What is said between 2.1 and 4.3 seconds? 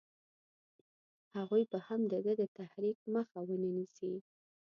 د ده د تحریک مخه ونه نیسي.